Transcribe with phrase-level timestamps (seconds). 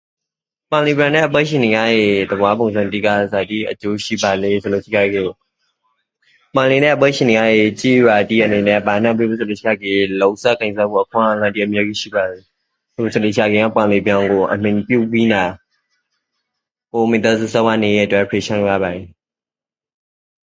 [0.71, 5.31] ပင်လင်ပြင်နန့်အပါးချေနိန်ရယေသဘာဝပုံစံတိကဇာတိအကျိုးရှိပါလဲဆိုလို့ရှိကေ၊
[6.53, 12.45] ပင်လယ်နန့်အပါးချေနိန်ရယေကျေးရွာတိအနိန်နန့်ပနန်းပြောဖို့ဆိုလို့ရှိကေလုပ်စားကိုင်စားဖို့အခွင့်အလမ်းတိအများကြီးရှိပါယေ။
[12.95, 15.57] ပြောဖို့ဆိုလို့ရှိကေယင်းပင်လယ်ပြင်ကိုအမှီပြုပီးပနာ၊
[16.93, 19.01] ကိုယ့်မိသားစုစားဝတ်နိန်ရေးအတွက်ဖြေရှင်းလို့ရပါယေ။